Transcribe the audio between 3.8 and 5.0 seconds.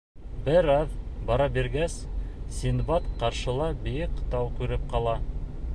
бейек тау күреп